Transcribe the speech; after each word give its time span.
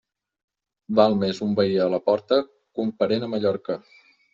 Val 1.01 1.19
més 1.25 1.43
un 1.49 1.53
veí 1.61 1.77
a 1.85 1.93
la 1.97 2.03
porta 2.09 2.43
que 2.51 2.87
un 2.89 2.95
parent 3.05 3.31
a 3.31 3.35
Mallorca. 3.37 3.83